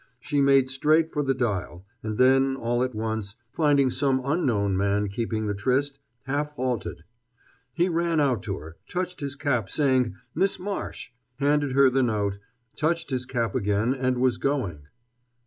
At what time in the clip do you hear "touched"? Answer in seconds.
8.89-9.19, 12.75-13.11